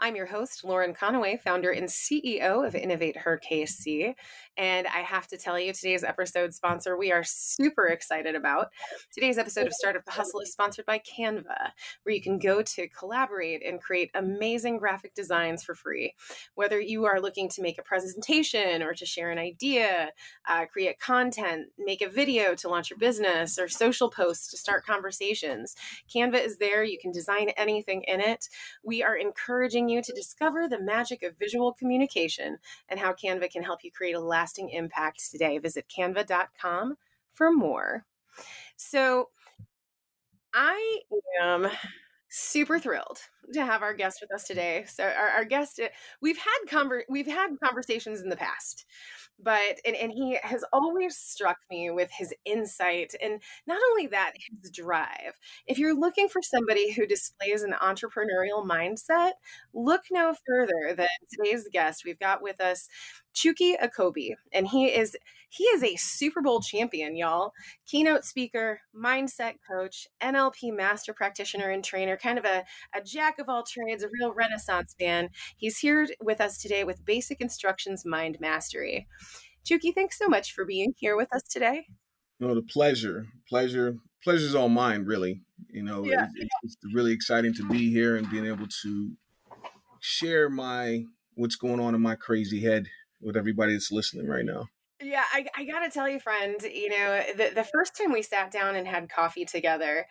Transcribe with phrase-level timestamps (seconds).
[0.00, 4.14] I'm your host, Lauren Conaway, founder and CEO of Innovate Her KC.
[4.56, 8.68] And I have to tell you, today's episode sponsor we are super excited about.
[9.12, 11.70] Today's episode of Startup Hustle is sponsored by Canva,
[12.04, 16.14] where you can go to collaborate and create amazing graphic designs for free.
[16.54, 20.10] Whether you are looking to make a presentation or to share an idea,
[20.48, 24.86] uh, create content, make a video to launch your business, or social posts to start
[24.86, 25.74] conversations,
[26.14, 26.84] Canva is there.
[26.84, 28.48] You can design anything in it.
[28.84, 32.58] We are encouraging you to discover the magic of visual communication
[32.88, 35.58] and how Canva can help you create a lasting impact today.
[35.58, 36.96] Visit canva.com
[37.32, 38.04] for more.
[38.76, 39.28] So,
[40.54, 41.00] I
[41.40, 41.68] am
[42.28, 43.20] super thrilled
[43.52, 44.84] to have our guest with us today.
[44.86, 45.88] So our, our guest, eh,
[46.20, 48.84] we've had conver- we've had conversations in the past,
[49.42, 54.32] but and, and he has always struck me with his insight and not only that
[54.34, 59.32] his drive if you're looking for somebody who displays an entrepreneurial mindset
[59.72, 62.88] look no further than today's guest we've got with us
[63.38, 65.16] Chukky Okobi, and he is
[65.50, 67.52] he is a Super Bowl champion, y'all.
[67.86, 73.48] Keynote speaker, mindset coach, NLP master practitioner and trainer, kind of a, a jack of
[73.48, 75.30] all trades, a real renaissance man.
[75.56, 79.06] He's here with us today with Basic Instructions Mind Mastery.
[79.64, 81.86] Chukky, thanks so much for being here with us today.
[82.40, 85.42] No, the pleasure, pleasure, pleasure's all mine, really.
[85.70, 86.26] You know, yeah.
[86.34, 89.12] it's, it's really exciting to be here and being able to
[90.00, 92.86] share my what's going on in my crazy head
[93.20, 94.68] with everybody that's listening right now.
[95.02, 98.50] Yeah, I, I gotta tell you, friend, you know, the, the first time we sat
[98.50, 100.06] down and had coffee together,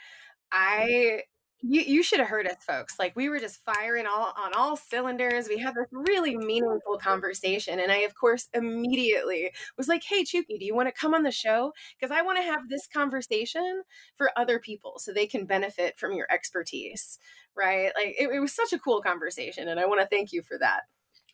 [0.51, 1.23] I
[1.61, 4.75] you, you should have heard us folks like we were just firing all on all
[4.75, 10.23] cylinders we had this really meaningful conversation and i of course immediately was like hey
[10.23, 12.87] chukky do you want to come on the show because i want to have this
[12.87, 13.83] conversation
[14.17, 17.17] for other people so they can benefit from your expertise
[17.55, 20.43] right like it, it was such a cool conversation and i want to thank you
[20.43, 20.81] for that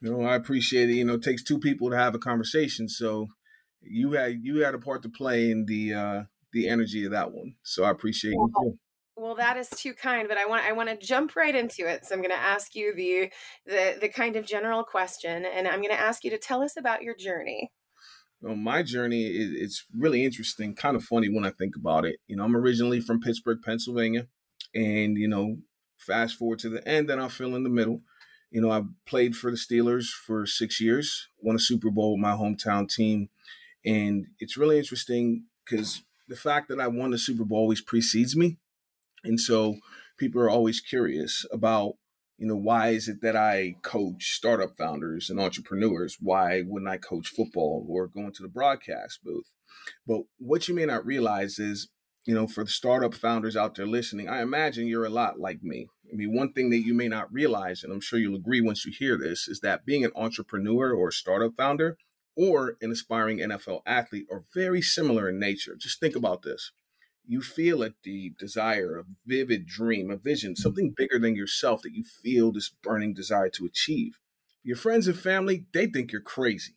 [0.03, 0.95] you know, I appreciate it.
[0.95, 2.89] You know, it takes two people to have a conversation.
[2.89, 3.27] So
[3.81, 7.31] you had you had a part to play in the uh the energy of that
[7.31, 7.55] one.
[7.63, 8.79] So I appreciate well, you too.
[9.15, 12.05] Well, that is too kind, but I want I want to jump right into it.
[12.05, 13.31] So I'm going to ask you the
[13.65, 16.77] the the kind of general question, and I'm going to ask you to tell us
[16.77, 17.71] about your journey.
[18.41, 22.17] Well, my journey is it's really interesting, kind of funny when I think about it.
[22.27, 24.27] You know, I'm originally from Pittsburgh, Pennsylvania,
[24.73, 25.57] and you know,
[25.97, 28.01] fast forward to the end, then I feel in the middle.
[28.51, 32.21] You know, I played for the Steelers for six years, won a Super Bowl with
[32.21, 33.29] my hometown team.
[33.85, 38.35] And it's really interesting because the fact that I won the Super Bowl always precedes
[38.35, 38.57] me.
[39.23, 39.77] And so
[40.17, 41.93] people are always curious about,
[42.37, 46.17] you know, why is it that I coach startup founders and entrepreneurs?
[46.19, 49.53] Why wouldn't I coach football or go into the broadcast booth?
[50.05, 51.89] But what you may not realize is
[52.25, 55.61] you know, for the startup founders out there listening, I imagine you're a lot like
[55.61, 55.87] me.
[56.11, 58.85] I mean, one thing that you may not realize, and I'm sure you'll agree once
[58.85, 61.97] you hear this, is that being an entrepreneur or startup founder
[62.35, 65.75] or an aspiring NFL athlete are very similar in nature.
[65.77, 66.71] Just think about this.
[67.25, 70.61] You feel a deep desire, a vivid dream, a vision, mm-hmm.
[70.61, 74.19] something bigger than yourself that you feel this burning desire to achieve.
[74.63, 76.75] Your friends and family, they think you're crazy.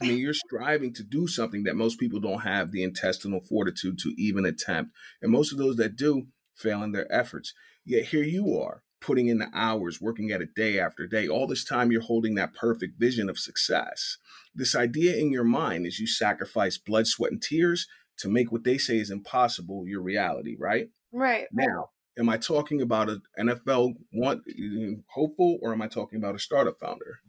[0.00, 3.98] I mean, you're striving to do something that most people don't have the intestinal fortitude
[4.00, 4.92] to even attempt.
[5.20, 7.52] And most of those that do fail in their efforts.
[7.84, 11.26] Yet here you are, putting in the hours, working at it day after day.
[11.26, 14.18] All this time, you're holding that perfect vision of success.
[14.54, 17.86] This idea in your mind is you sacrifice blood, sweat, and tears
[18.18, 20.88] to make what they say is impossible your reality, right?
[21.12, 21.46] Right.
[21.52, 26.34] Now, am I talking about an NFL want, mm, hopeful or am I talking about
[26.34, 27.20] a startup founder?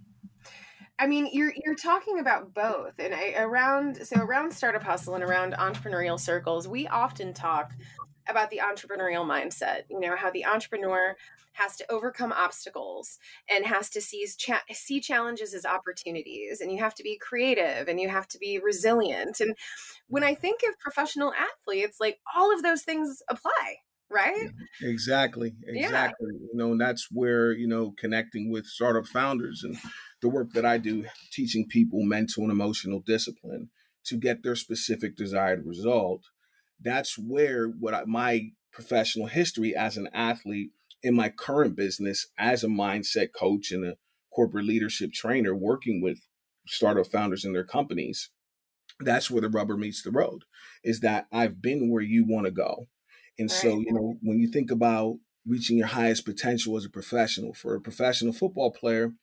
[1.02, 5.24] I mean, you're you're talking about both, and I, around so around startup hustle and
[5.24, 7.72] around entrepreneurial circles, we often talk
[8.30, 9.84] about the entrepreneurial mindset.
[9.90, 11.16] You know how the entrepreneur
[11.54, 13.18] has to overcome obstacles
[13.50, 17.88] and has to seize cha- see challenges as opportunities, and you have to be creative
[17.88, 19.40] and you have to be resilient.
[19.40, 19.56] And
[20.08, 23.78] when I think of professional athletes, like all of those things apply
[24.10, 24.50] right?
[24.82, 25.54] Exactly.
[25.68, 26.28] Exactly.
[26.32, 26.48] Yeah.
[26.52, 29.78] You know, and that's where, you know, connecting with startup founders and
[30.22, 33.70] the work that I do, teaching people mental and emotional discipline
[34.06, 36.24] to get their specific desired result.
[36.82, 40.72] That's where what I, my professional history as an athlete
[41.02, 43.98] in my current business as a mindset coach and a
[44.34, 46.20] corporate leadership trainer working with
[46.68, 48.30] startup founders and their companies
[49.00, 50.44] that's where the rubber meets the road
[50.84, 52.88] is that I've been where you want to go.
[53.38, 53.58] And right.
[53.60, 57.76] so, you know, when you think about reaching your highest potential as a professional, for
[57.76, 59.14] a professional football player,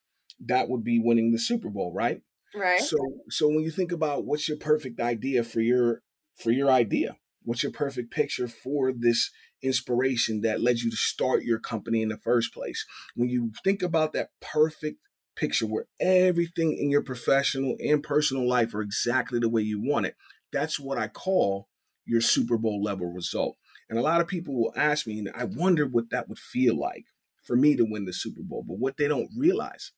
[0.46, 2.22] that would be winning the Super Bowl, right?
[2.54, 2.80] Right.
[2.80, 2.96] So
[3.28, 6.02] so when you think about what's your perfect idea for your
[6.36, 9.30] for your idea, what's your perfect picture for this
[9.62, 12.84] inspiration that led you to start your company in the first place?
[13.14, 14.98] When you think about that perfect
[15.36, 20.06] picture where everything in your professional and personal life are exactly the way you want
[20.06, 20.16] it.
[20.52, 21.68] That's what I call
[22.04, 23.56] your Super Bowl level result.
[23.88, 26.76] And a lot of people will ask me, and I wonder what that would feel
[26.76, 27.04] like
[27.44, 28.64] for me to win the Super Bowl.
[28.66, 29.92] But what they don't realize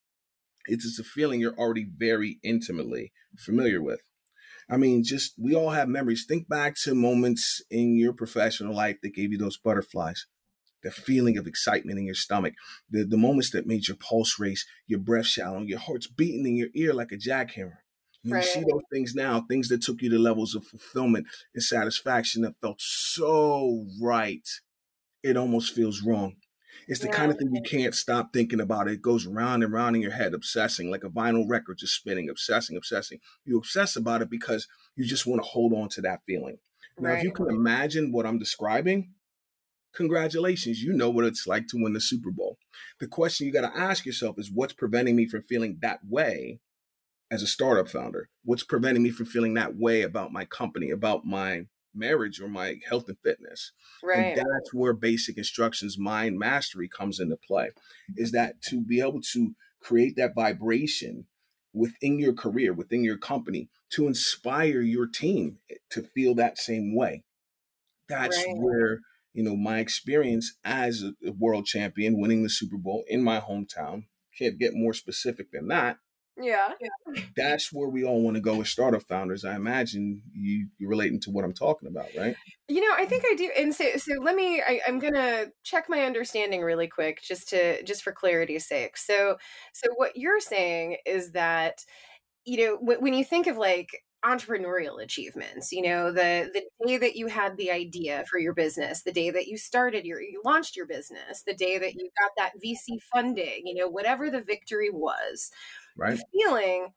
[0.66, 4.00] is it's a feeling you're already very intimately familiar with.
[4.70, 6.26] I mean, just we all have memories.
[6.28, 10.26] Think back to moments in your professional life that gave you those butterflies
[10.82, 12.54] the feeling of excitement in your stomach,
[12.90, 16.56] the, the moments that made your pulse race, your breath shallow, your heart's beating in
[16.56, 17.78] your ear like a jackhammer.
[18.22, 18.44] When right.
[18.44, 22.42] you see those things now, things that took you to levels of fulfillment and satisfaction
[22.42, 24.46] that felt so right,
[25.22, 26.36] it almost feels wrong.
[26.86, 27.12] It's the yeah.
[27.12, 28.88] kind of thing you can't stop thinking about.
[28.88, 32.28] It goes round and round in your head, obsessing like a vinyl record just spinning,
[32.28, 33.18] obsessing, obsessing.
[33.44, 36.58] You obsess about it because you just want to hold on to that feeling.
[36.98, 37.18] Now, right.
[37.18, 39.12] if you can imagine what I'm describing,
[39.94, 42.58] congratulations, you know what it's like to win the Super Bowl.
[43.00, 46.60] The question you got to ask yourself is what's preventing me from feeling that way
[47.30, 48.30] as a startup founder?
[48.44, 51.66] What's preventing me from feeling that way about my company, about my
[51.98, 53.72] marriage or my health and fitness?
[54.02, 54.18] Right.
[54.18, 57.70] And that's where basic instructions mind mastery comes into play.
[58.16, 61.26] Is that to be able to create that vibration
[61.72, 66.94] within your career, within your company, to inspire your team eh, to feel that same
[66.94, 67.24] way.
[68.08, 68.56] That's right.
[68.56, 69.00] where
[69.38, 74.06] you know, my experience as a, world champion, winning the Super Bowl in my hometown.
[74.36, 75.98] Can't get more specific than that.
[76.40, 76.72] Yeah.
[77.36, 79.44] That's where we all want to go as startup founders.
[79.44, 82.36] I imagine you you're relating to what I'm talking about, right?
[82.68, 83.50] You know, I think I do.
[83.58, 84.62] And so, so let me.
[84.62, 88.96] I, I'm gonna check my understanding really quick, just to just for clarity's sake.
[88.96, 89.36] So,
[89.72, 91.84] so what you're saying is that,
[92.44, 93.88] you know, when you think of like
[94.24, 99.02] entrepreneurial achievements you know the the day that you had the idea for your business
[99.04, 102.32] the day that you started your you launched your business the day that you got
[102.36, 105.52] that vc funding you know whatever the victory was
[105.98, 106.88] right the feeling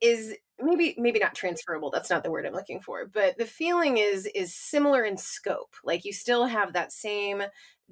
[0.00, 3.98] is maybe maybe not transferable that's not the word i'm looking for but the feeling
[3.98, 7.42] is is similar in scope like you still have that same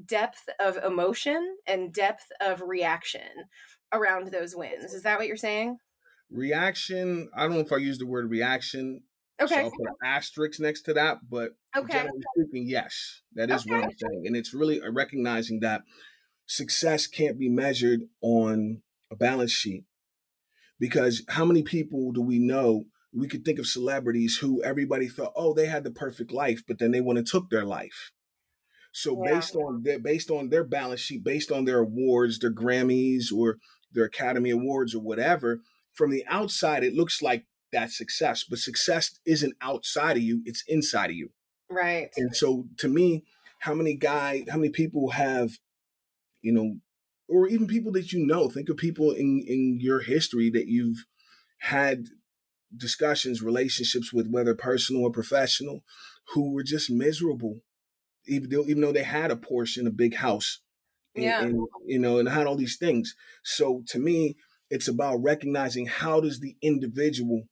[0.07, 3.21] depth of emotion and depth of reaction
[3.93, 5.77] around those wins is that what you're saying
[6.33, 9.03] Reaction, I don't know if I use the word reaction.
[9.41, 9.55] Okay.
[9.55, 11.93] So I'll put an asterisk next to that, but okay.
[11.93, 13.75] generally speaking, yes, that is okay.
[13.75, 14.25] what I'm saying.
[14.27, 15.83] And it's really uh, recognizing that
[16.47, 19.85] success can't be measured on a balance sheet.
[20.83, 22.87] Because how many people do we know?
[23.15, 26.81] We could think of celebrities who everybody thought, oh, they had the perfect life, but
[26.81, 28.11] then they went and took their life.
[28.91, 29.35] So yeah.
[29.35, 33.59] based on their based on their balance sheet, based on their awards, their Grammys or
[33.93, 35.61] their Academy Awards or whatever,
[35.93, 40.65] from the outside, it looks like that's success, but success isn't outside of you, it's
[40.67, 41.29] inside of you.
[41.71, 42.11] Right.
[42.17, 43.23] And so to me,
[43.61, 45.53] how many guy, how many people have,
[46.41, 46.79] you know,
[47.29, 51.05] or even people that you know, think of people in in your history that you've
[51.59, 52.07] had
[52.77, 55.85] discussions, relationships with, whether personal or professional,
[56.35, 57.61] who were just miserable,
[58.27, 60.61] even though even though they had a Porsche, a big house,
[61.15, 63.15] and, yeah, and, you know, and had all these things.
[63.45, 64.37] So to me,
[64.71, 67.45] it's about recognizing how does the individual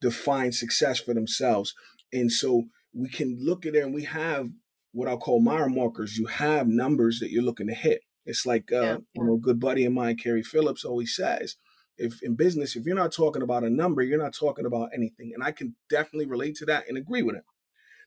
[0.00, 1.74] define success for themselves.
[2.12, 4.48] And so we can look at it and we have
[4.92, 6.16] what I'll call mile markers.
[6.16, 8.02] You have numbers that you're looking to hit.
[8.24, 8.96] It's like, uh, yeah.
[9.14, 11.56] you know, a good buddy of mine, Kerry Phillips, always says,
[11.96, 15.32] if in business, if you're not talking about a number, you're not talking about anything.
[15.34, 17.44] And I can definitely relate to that and agree with it.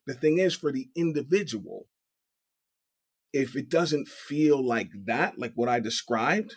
[0.07, 1.87] The thing is, for the individual,
[3.33, 6.55] if it doesn't feel like that, like what I described,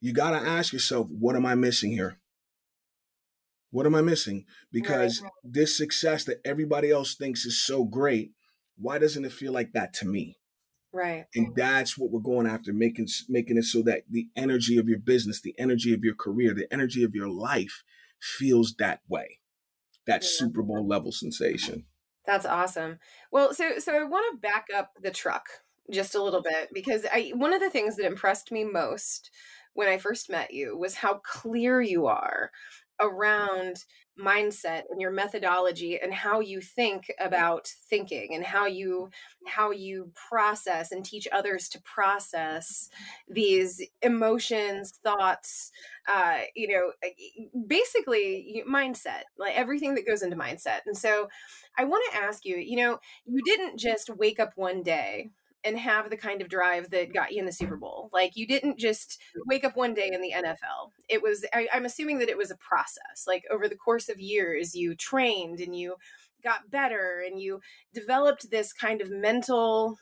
[0.00, 2.18] you got to ask yourself, what am I missing here?
[3.70, 4.44] What am I missing?
[4.72, 5.30] Because right.
[5.42, 8.32] this success that everybody else thinks is so great,
[8.76, 10.38] why doesn't it feel like that to me?
[10.92, 11.26] Right.
[11.34, 14.98] And that's what we're going after, making making it so that the energy of your
[14.98, 17.82] business, the energy of your career, the energy of your life
[18.20, 19.40] feels that way.
[20.06, 20.28] That yeah.
[20.30, 21.84] Super Bowl level sensation.
[22.24, 22.98] That's awesome.
[23.30, 25.46] Well, so so I want to back up the truck
[25.90, 29.30] just a little bit because I one of the things that impressed me most
[29.74, 32.50] when I first met you was how clear you are
[33.00, 33.84] around
[34.18, 39.10] mindset and your methodology and how you think about thinking and how you
[39.46, 42.88] how you process and teach others to process
[43.28, 45.70] these emotions thoughts
[46.08, 46.92] uh you know
[47.66, 50.80] basically mindset like everything that goes into mindset.
[50.86, 51.28] And so
[51.76, 55.30] i want to ask you you know you didn't just wake up one day
[55.64, 58.08] and have the kind of drive that got you in the Super Bowl.
[58.12, 60.92] Like you didn't just wake up one day in the NFL.
[61.08, 63.24] It was I, I'm assuming that it was a process.
[63.26, 65.96] Like over the course of years, you trained and you
[66.46, 67.60] got better and you
[67.92, 69.98] developed this kind of mental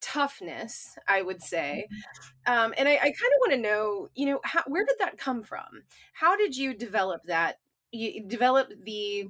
[0.00, 1.86] toughness i would say
[2.46, 5.16] um, and i, I kind of want to know you know how, where did that
[5.16, 7.56] come from how did you develop that
[7.92, 9.28] you develop the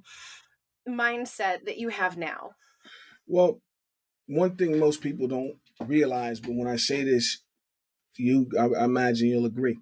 [0.89, 2.51] mindset that you have now
[3.27, 3.61] well
[4.27, 5.57] one thing most people don't
[5.87, 7.43] realize, but when I say this,
[8.17, 9.79] you, I, I imagine you'll agree.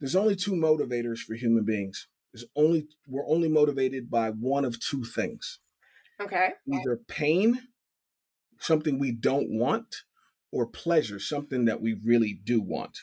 [0.00, 2.08] There's only two motivators for human beings.
[2.32, 5.60] There's only we're only motivated by one of two things.
[6.20, 6.50] Okay.
[6.70, 7.68] Either pain,
[8.58, 10.02] something we don't want,
[10.52, 13.00] or pleasure, something that we really do want.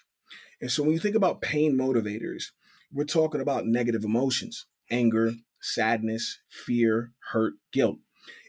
[0.61, 2.45] And so when you think about pain motivators,
[2.91, 7.97] we're talking about negative emotions, anger, sadness, fear, hurt, guilt.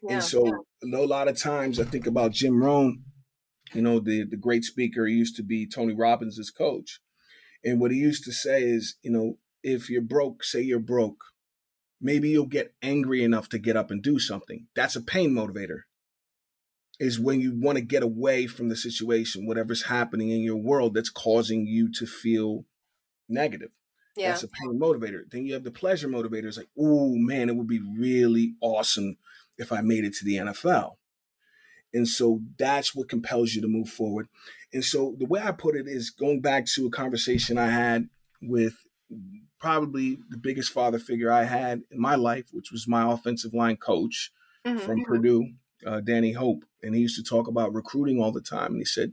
[0.03, 0.47] Yeah, and so
[0.83, 0.99] yeah.
[0.99, 3.03] a lot of times I think about Jim Rohn,
[3.73, 7.01] you know, the, the great speaker, he used to be Tony Robbins' coach.
[7.65, 11.25] And what he used to say is, you know, if you're broke, say you're broke.
[12.01, 14.67] Maybe you'll get angry enough to get up and do something.
[14.77, 15.81] That's a pain motivator.
[17.01, 20.95] Is when you want to get away from the situation, whatever's happening in your world
[20.95, 22.67] that's causing you to feel
[23.29, 23.71] negative.
[24.17, 24.29] Yeah.
[24.29, 25.23] That's a pain motivator.
[25.29, 29.17] Then you have the pleasure motivators like, oh man, it would be really awesome
[29.59, 30.93] if I made it to the NFL.
[31.93, 34.29] And so that's what compels you to move forward.
[34.73, 38.09] And so the way I put it is going back to a conversation I had
[38.43, 38.75] with
[39.61, 43.77] probably the biggest father figure I had in my life, which was my offensive line
[43.77, 44.33] coach
[44.67, 44.79] mm-hmm.
[44.79, 45.05] from mm-hmm.
[45.05, 45.53] Purdue,
[45.87, 46.65] uh, Danny Hope.
[46.83, 48.73] And he used to talk about recruiting all the time.
[48.73, 49.13] And he said,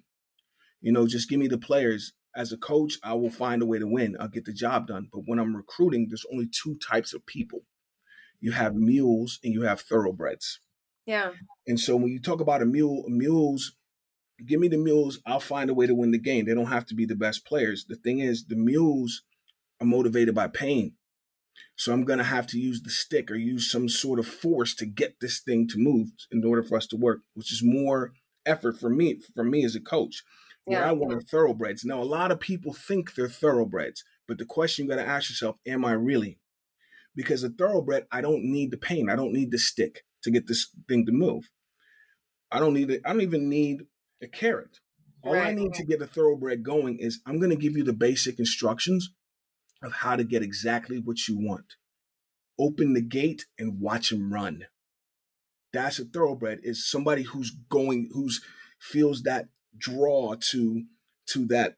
[0.81, 2.13] you know, just give me the players.
[2.35, 4.17] As a coach, I will find a way to win.
[4.19, 5.09] I'll get the job done.
[5.11, 7.59] But when I'm recruiting, there's only two types of people
[8.41, 10.59] you have mules and you have thoroughbreds.
[11.05, 11.31] Yeah.
[11.67, 13.75] And so when you talk about a mule, mules,
[14.45, 16.45] give me the mules, I'll find a way to win the game.
[16.45, 17.85] They don't have to be the best players.
[17.87, 19.23] The thing is, the mules
[19.79, 20.93] are motivated by pain.
[21.75, 24.75] So I'm going to have to use the stick or use some sort of force
[24.75, 28.13] to get this thing to move in order for us to work, which is more
[28.45, 30.23] effort for me for me as a coach.
[30.65, 30.89] Where yeah.
[30.89, 31.83] I want are thoroughbreds.
[31.83, 35.29] Now a lot of people think they're thoroughbreds, but the question you got to ask
[35.29, 36.37] yourself, am I really?
[37.15, 39.09] Because a thoroughbred, I don't need the pain.
[39.09, 41.49] I don't need the stick to get this thing to move.
[42.51, 43.01] I don't need it.
[43.05, 43.83] I don't even need
[44.21, 44.79] a carrot.
[45.23, 45.47] All right.
[45.47, 48.39] I need to get a thoroughbred going is I'm going to give you the basic
[48.39, 49.11] instructions
[49.83, 51.75] of how to get exactly what you want.
[52.59, 54.65] Open the gate and watch him run.
[55.73, 56.59] That's a thoroughbred.
[56.63, 58.41] Is somebody who's going, who's
[58.79, 59.45] feels that
[59.77, 60.83] draw to
[61.27, 61.75] to that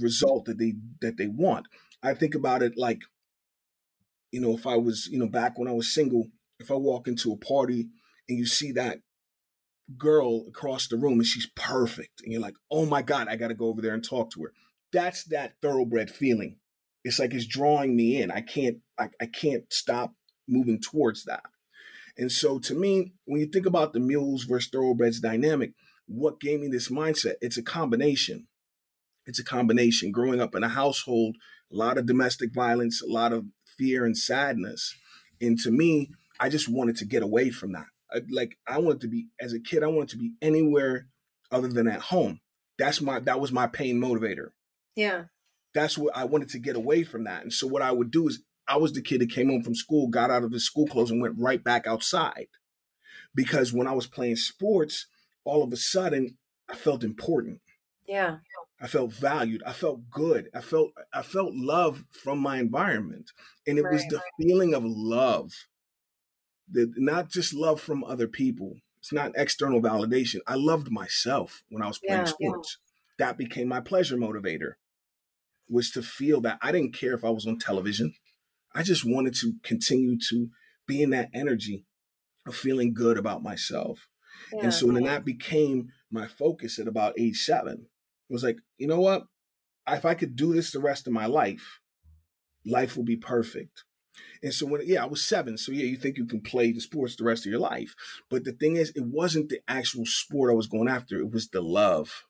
[0.00, 1.66] result that they that they want.
[2.02, 3.02] I think about it like
[4.30, 7.08] you know, if I was, you know, back when I was single, if I walk
[7.08, 7.88] into a party
[8.28, 8.98] and you see that
[9.96, 13.48] girl across the room and she's perfect, and you're like, oh my God, I got
[13.48, 14.52] to go over there and talk to her.
[14.92, 16.56] That's that thoroughbred feeling.
[17.04, 18.30] It's like it's drawing me in.
[18.30, 20.14] I can't, I, I can't stop
[20.46, 21.42] moving towards that.
[22.16, 25.72] And so to me, when you think about the mules versus thoroughbreds dynamic,
[26.06, 27.34] what gave me this mindset?
[27.40, 28.48] It's a combination.
[29.26, 30.10] It's a combination.
[30.10, 31.36] Growing up in a household,
[31.72, 33.44] a lot of domestic violence, a lot of
[33.78, 34.94] fear and sadness.
[35.40, 37.86] And to me, I just wanted to get away from that.
[38.12, 41.08] I, like I wanted to be as a kid, I wanted to be anywhere
[41.50, 42.40] other than at home.
[42.78, 44.50] That's my that was my pain motivator.
[44.94, 45.24] Yeah.
[45.74, 47.42] That's what I wanted to get away from that.
[47.42, 49.74] And so what I would do is I was the kid that came home from
[49.74, 52.46] school, got out of his school clothes and went right back outside.
[53.34, 55.06] Because when I was playing sports,
[55.44, 56.36] all of a sudden
[56.68, 57.60] I felt important.
[58.06, 58.38] Yeah.
[58.80, 59.62] I felt valued.
[59.66, 60.48] I felt good.
[60.54, 63.30] I felt I felt love from my environment.
[63.66, 64.24] And it right, was the right.
[64.40, 65.52] feeling of love.
[66.70, 68.74] That not just love from other people.
[68.98, 70.40] It's not external validation.
[70.46, 72.78] I loved myself when I was playing yeah, sports.
[73.18, 73.26] Yeah.
[73.26, 74.72] That became my pleasure motivator.
[75.68, 78.14] Was to feel that I didn't care if I was on television.
[78.74, 80.50] I just wanted to continue to
[80.86, 81.84] be in that energy
[82.46, 84.08] of feeling good about myself.
[84.52, 87.86] Yeah, and so then that became my focus at about age seven
[88.28, 89.24] was like, you know what?
[89.88, 91.80] If I could do this the rest of my life,
[92.66, 93.84] life will be perfect.
[94.42, 95.56] And so when yeah, I was seven.
[95.56, 97.94] So yeah, you think you can play the sports the rest of your life.
[98.28, 101.18] But the thing is, it wasn't the actual sport I was going after.
[101.18, 102.24] It was the love.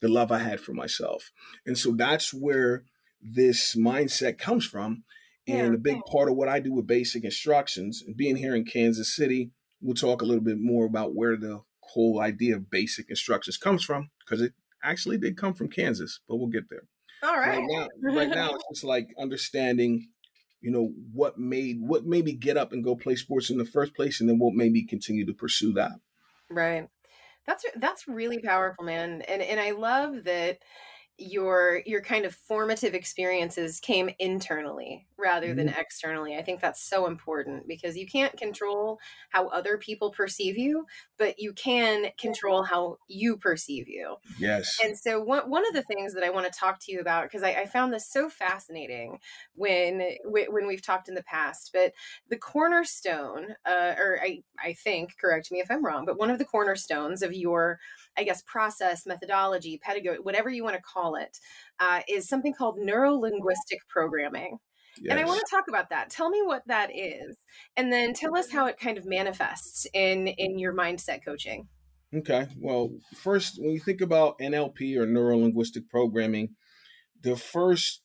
[0.00, 1.30] The love I had for myself.
[1.66, 2.84] And so that's where
[3.20, 5.04] this mindset comes from.
[5.46, 5.74] And yeah.
[5.74, 9.14] a big part of what I do with basic instructions and being here in Kansas
[9.14, 13.56] City, we'll talk a little bit more about where the whole idea of basic instructions
[13.56, 16.84] comes from, because it actually did come from Kansas, but we'll get there.
[17.22, 17.58] All right.
[17.58, 20.08] Right now, right now it's just like understanding
[20.60, 23.64] you know what made what made me get up and go play sports in the
[23.64, 25.92] first place and then what made me continue to pursue that
[26.50, 26.88] right
[27.46, 30.58] that's that's really powerful man and and i love that
[31.20, 35.56] your your kind of formative experiences came internally rather mm-hmm.
[35.56, 36.36] than externally.
[36.36, 38.98] I think that's so important because you can't control
[39.28, 40.86] how other people perceive you,
[41.18, 44.16] but you can control how you perceive you.
[44.38, 44.78] Yes.
[44.82, 47.24] And so one one of the things that I want to talk to you about
[47.24, 49.18] because I, I, found this so fascinating
[49.54, 51.92] when when we've talked in the past, but
[52.28, 56.38] the cornerstone, uh, or I I think, correct me if I'm wrong, but one of
[56.38, 57.78] the cornerstones of your
[58.20, 61.38] I guess, process, methodology, pedagogy, whatever you want to call it,
[61.80, 64.58] uh, is something called neuro linguistic programming.
[65.00, 65.12] Yes.
[65.12, 66.10] And I want to talk about that.
[66.10, 67.38] Tell me what that is,
[67.76, 71.68] and then tell us how it kind of manifests in in your mindset coaching.
[72.14, 72.48] Okay.
[72.58, 76.50] Well, first, when you think about NLP or neuro linguistic programming,
[77.22, 78.02] the first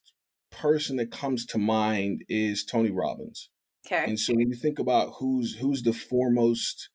[0.52, 3.50] person that comes to mind is Tony Robbins.
[3.86, 4.06] Okay.
[4.06, 6.90] And so when you think about who's who's the foremost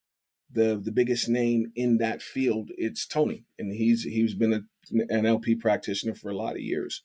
[0.52, 4.62] the the biggest name in that field, it's Tony, and he's he's been a,
[5.09, 7.02] an LP practitioner for a lot of years.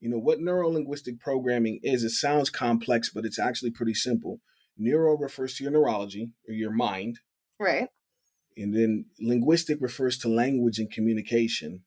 [0.00, 2.04] You know what neuro linguistic programming is?
[2.04, 4.40] It sounds complex, but it's actually pretty simple.
[4.76, 7.20] Neuro refers to your neurology or your mind,
[7.58, 7.88] right?
[8.56, 11.82] And then linguistic refers to language and communication.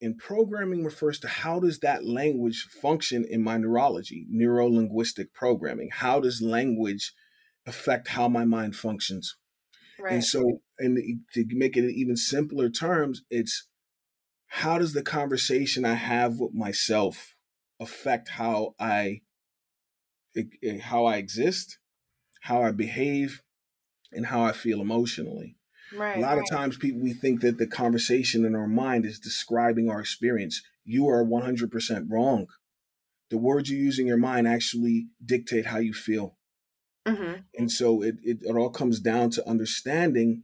[0.00, 5.90] And programming refers to how does that language function in my neurology, neuro linguistic programming.
[5.92, 7.12] How does language
[7.66, 9.36] affect how my mind functions?
[9.98, 10.14] Right.
[10.14, 13.66] And so, and to make it in even simpler terms, it's
[14.46, 17.34] how does the conversation I have with myself
[17.80, 19.22] affect how I
[20.82, 21.78] how I exist,
[22.42, 23.42] how I behave,
[24.12, 25.56] and how I feel emotionally.
[25.92, 26.42] Right, a lot right.
[26.42, 30.62] of times people we think that the conversation in our mind is describing our experience.
[30.84, 32.46] You are 100% wrong.
[33.30, 36.37] The words you use in your mind actually dictate how you feel.
[37.06, 37.40] Mm-hmm.
[37.56, 40.42] And so it, it, it all comes down to understanding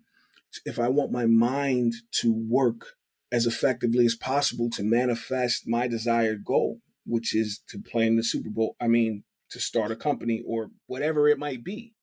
[0.65, 2.95] if I want my mind to work
[3.33, 8.23] as effectively as possible to manifest my desired goal, which is to play in the
[8.23, 11.95] Super Bowl, I mean, to start a company or whatever it might be.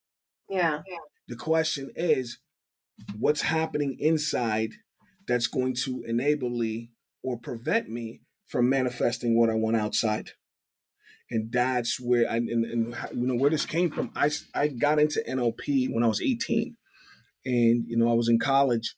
[0.49, 0.81] Yeah.
[1.27, 2.39] The question is,
[3.17, 4.71] what's happening inside
[5.27, 6.91] that's going to enable me
[7.23, 10.31] or prevent me from manifesting what I want outside?
[11.31, 14.11] And that's where I and, and you know where this came from.
[14.15, 16.75] I I got into NLP when I was 18,
[17.45, 18.95] and you know I was in college,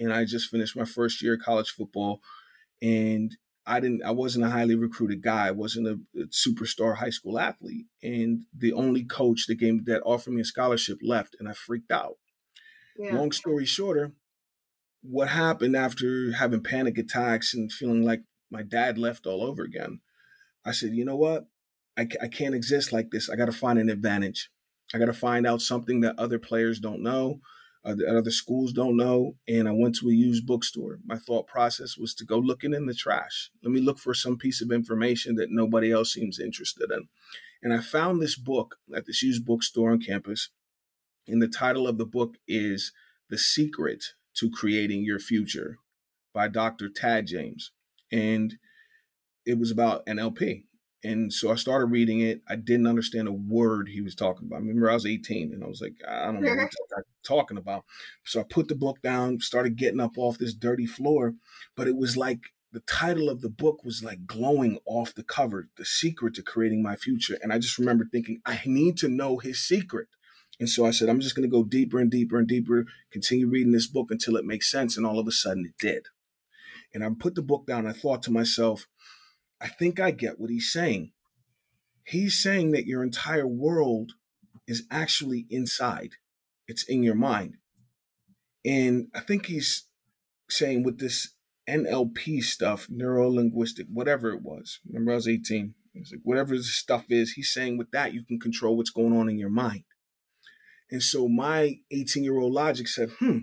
[0.00, 2.20] and I just finished my first year of college football,
[2.80, 3.36] and
[3.66, 5.48] I didn't I wasn't a highly recruited guy.
[5.48, 10.02] I wasn't a, a superstar high school athlete, and the only coach that gave that
[10.04, 12.16] offered me a scholarship left, and I freaked out.
[12.98, 13.14] Yeah.
[13.14, 14.12] Long story shorter,
[15.02, 20.00] what happened after having panic attacks and feeling like my dad left all over again?
[20.64, 21.46] I said, you know what?
[21.96, 23.28] I, I can't exist like this.
[23.28, 24.50] I got to find an advantage.
[24.94, 27.40] I got to find out something that other players don't know,
[27.84, 29.36] uh, that other schools don't know.
[29.48, 30.98] And I went to a used bookstore.
[31.04, 33.50] My thought process was to go looking in the trash.
[33.62, 37.08] Let me look for some piece of information that nobody else seems interested in.
[37.62, 40.50] And I found this book at this used bookstore on campus.
[41.26, 42.92] And the title of the book is
[43.30, 44.04] The Secret
[44.36, 45.78] to Creating Your Future
[46.34, 46.88] by Dr.
[46.88, 47.70] Tad James.
[48.10, 48.56] And
[49.46, 50.64] it was about NLP.
[51.04, 52.42] And so I started reading it.
[52.48, 54.56] I didn't understand a word he was talking about.
[54.56, 57.56] I remember I was 18 and I was like, I don't know what he's talking
[57.56, 57.84] about.
[58.24, 61.34] So I put the book down, started getting up off this dirty floor.
[61.76, 62.38] But it was like
[62.72, 66.82] the title of the book was like glowing off the cover, The Secret to Creating
[66.82, 67.36] My Future.
[67.42, 70.06] And I just remember thinking, I need to know his secret.
[70.60, 73.48] And so I said, I'm just going to go deeper and deeper and deeper, continue
[73.48, 74.96] reading this book until it makes sense.
[74.96, 76.06] And all of a sudden it did.
[76.94, 77.86] And I put the book down.
[77.86, 78.86] I thought to myself,
[79.62, 81.12] I think I get what he's saying.
[82.04, 84.12] He's saying that your entire world
[84.66, 86.14] is actually inside,
[86.66, 87.54] it's in your mind.
[88.64, 89.86] And I think he's
[90.50, 91.34] saying with this
[91.68, 94.80] NLP stuff, neuro linguistic, whatever it was.
[94.86, 95.74] Remember, I was 18.
[95.92, 99.16] He's like, whatever this stuff is, he's saying with that, you can control what's going
[99.16, 99.84] on in your mind.
[100.90, 103.38] And so my 18 year old logic said, hmm,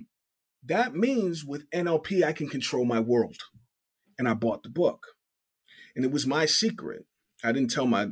[0.65, 3.37] that means with NLP, I can control my world.
[4.17, 5.05] And I bought the book
[5.99, 7.03] and it was my secret.
[7.43, 8.07] I didn't tell my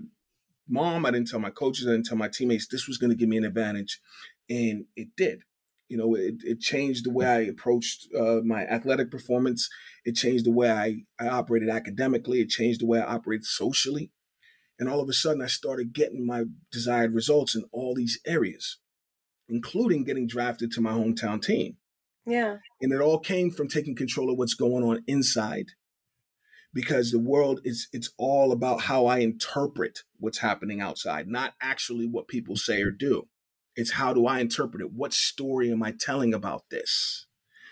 [0.67, 3.15] mom, I didn't tell my coaches, I didn't tell my teammates this was going to
[3.15, 4.02] give me an advantage.
[4.50, 5.43] And it did.
[5.88, 9.69] You know, it, it changed the way I approached uh, my athletic performance.
[10.04, 12.41] It changed the way I, I operated academically.
[12.41, 14.12] It changed the way I operated socially.
[14.78, 18.80] And all of a sudden, I started getting my desired results in all these areas,
[19.47, 21.78] including getting drafted to my hometown team.
[22.26, 22.58] Yeah.
[22.82, 25.67] And it all came from taking control of what's going on inside.
[26.78, 32.06] Because the world is it's all about how I interpret what's happening outside, not actually
[32.06, 33.28] what people say or do.
[33.76, 34.94] It's how do I interpret it?
[34.94, 37.26] What story am I telling about this?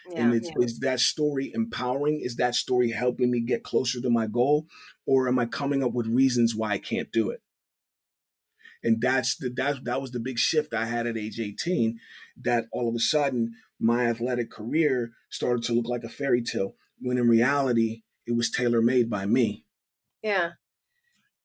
[0.09, 0.65] Yeah, and it's, yeah.
[0.65, 2.19] is that story empowering?
[2.19, 4.65] Is that story helping me get closer to my goal?
[5.05, 7.43] Or am I coming up with reasons why I can't do it?
[8.83, 11.99] And that's the that that was the big shift I had at age 18,
[12.41, 16.73] that all of a sudden my athletic career started to look like a fairy tale
[16.99, 19.65] when in reality it was tailor made by me.
[20.21, 20.51] Yeah.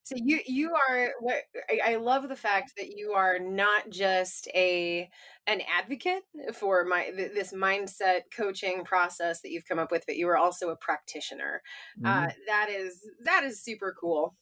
[0.05, 1.37] So you you are what
[1.71, 5.09] I, I love the fact that you are not just a
[5.47, 6.23] an advocate
[6.55, 10.71] for my this mindset coaching process that you've come up with, but you are also
[10.71, 11.63] a practitioner.
[12.05, 12.27] Uh, mm-hmm.
[12.27, 14.35] Uh, that is that is super cool.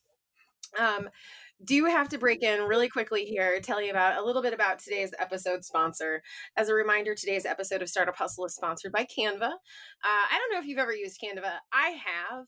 [0.78, 1.10] Um,
[1.64, 4.52] do you have to break in really quickly here, tell you about a little bit
[4.52, 6.22] about today's episode sponsor.
[6.56, 9.42] As a reminder, today's episode of Startup Hustle is sponsored by Canva.
[9.42, 9.50] Uh,
[10.04, 11.50] I don't know if you've ever used Canva.
[11.72, 12.46] I have.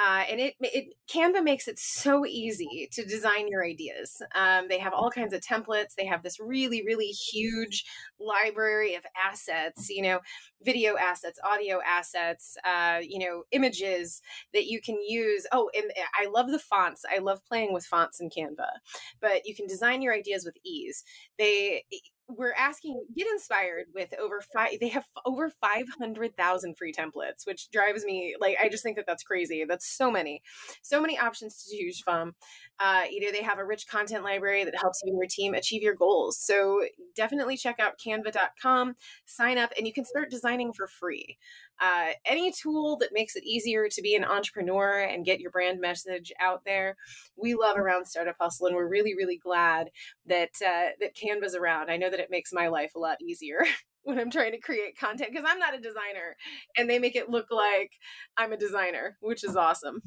[0.00, 4.22] Uh, and it, it Canva makes it so easy to design your ideas.
[4.34, 5.94] Um, they have all kinds of templates.
[5.94, 7.84] They have this really, really huge
[8.18, 9.90] library of assets.
[9.90, 10.20] You know,
[10.62, 12.56] video assets, audio assets.
[12.64, 14.22] Uh, you know, images
[14.54, 15.46] that you can use.
[15.52, 17.04] Oh, and I love the fonts.
[17.10, 18.70] I love playing with fonts in Canva.
[19.20, 21.04] But you can design your ideas with ease.
[21.36, 21.84] They
[22.36, 28.04] we're asking get inspired with over five they have over 500000 free templates which drives
[28.04, 30.42] me like i just think that that's crazy that's so many
[30.82, 32.34] so many options to choose from.
[32.78, 35.82] Uh, know they have a rich content library that helps you and your team achieve
[35.82, 36.80] your goals so
[37.14, 38.94] definitely check out canva.com
[39.26, 41.36] sign up and you can start designing for free
[41.80, 45.80] uh, any tool that makes it easier to be an entrepreneur and get your brand
[45.80, 46.96] message out there
[47.36, 49.88] we love around startup hustle and we're really really glad
[50.26, 51.90] that uh, that canva's around.
[51.90, 53.64] I know that it makes my life a lot easier
[54.02, 56.34] when i'm trying to create content because i'm not a designer
[56.78, 57.92] and they make it look like
[58.38, 60.00] i'm a designer which is awesome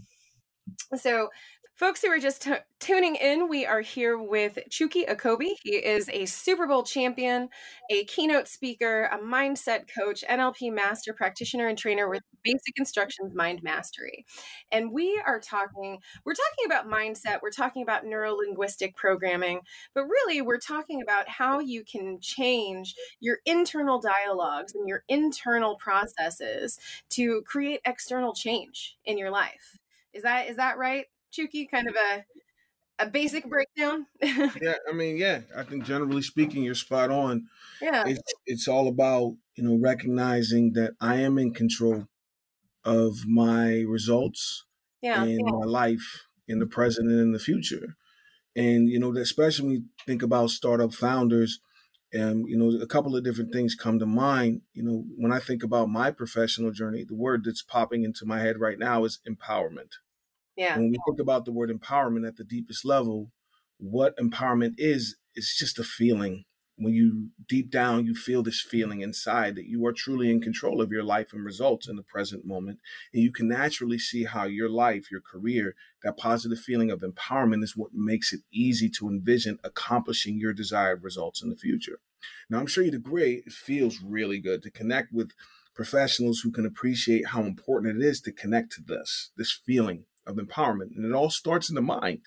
[0.95, 1.29] so
[1.75, 5.55] Folks who are just t- tuning in, we are here with Chukky Okobi.
[5.63, 7.49] He is a Super Bowl champion,
[7.89, 13.63] a keynote speaker, a mindset coach, NLP master practitioner, and trainer with Basic Instructions Mind
[13.63, 14.23] Mastery.
[14.71, 19.61] And we are talking, we're talking about mindset, we're talking about neuro linguistic programming,
[19.95, 25.75] but really we're talking about how you can change your internal dialogues and your internal
[25.77, 26.77] processes
[27.09, 29.79] to create external change in your life.
[30.13, 31.05] Is that is that right?
[31.31, 31.69] Chukky?
[31.69, 32.25] Kind of a
[32.99, 34.05] a basic breakdown.
[34.21, 37.47] yeah, I mean, yeah, I think generally speaking, you're spot on.
[37.81, 42.07] Yeah, it's it's all about you know recognizing that I am in control
[42.85, 44.65] of my results
[45.01, 45.51] yeah, in yeah.
[45.51, 47.95] my life, in the present and in the future.
[48.55, 51.59] And you know, especially when you think about startup founders,
[52.13, 54.61] and you know, a couple of different things come to mind.
[54.73, 58.39] You know, when I think about my professional journey, the word that's popping into my
[58.39, 59.93] head right now is empowerment.
[60.55, 60.77] Yeah.
[60.77, 63.31] When we think about the word empowerment at the deepest level,
[63.77, 66.45] what empowerment is, is just a feeling.
[66.75, 70.81] When you deep down, you feel this feeling inside that you are truly in control
[70.81, 72.79] of your life and results in the present moment.
[73.13, 77.63] And you can naturally see how your life, your career, that positive feeling of empowerment
[77.63, 81.99] is what makes it easy to envision accomplishing your desired results in the future.
[82.49, 85.31] Now, I'm sure you'd agree, it feels really good to connect with
[85.75, 90.37] professionals who can appreciate how important it is to connect to this, this feeling of
[90.37, 90.95] empowerment.
[90.95, 92.21] And it all starts in the mind.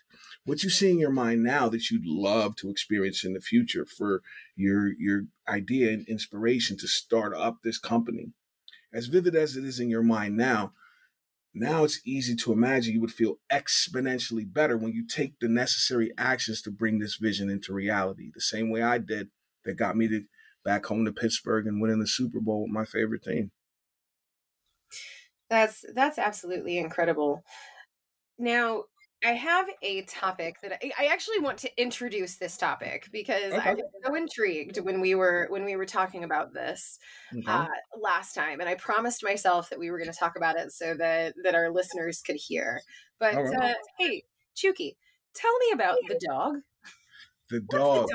[0.44, 3.84] What you see in your mind now that you'd love to experience in the future
[3.84, 4.22] for
[4.54, 8.32] your your idea and inspiration to start up this company.
[8.92, 10.72] As vivid as it is in your mind now,
[11.52, 16.12] now it's easy to imagine you would feel exponentially better when you take the necessary
[16.16, 19.28] actions to bring this vision into reality, the same way I did
[19.64, 20.24] that got me to
[20.64, 23.52] back home to Pittsburgh and winning the Super Bowl with my favorite team.
[25.48, 27.42] That's that's absolutely incredible.
[28.38, 28.84] Now,
[29.24, 33.70] I have a topic that I, I, actually want to introduce this topic because okay.
[33.70, 36.98] I was so intrigued when we were when we were talking about this
[37.34, 37.50] okay.
[37.50, 37.66] uh,
[37.98, 40.94] last time, and I promised myself that we were going to talk about it so
[40.94, 42.80] that that our listeners could hear.
[43.18, 43.70] But right.
[43.70, 44.96] uh, hey, Chukky,
[45.34, 46.54] tell me about the dog.
[47.48, 48.08] The dog.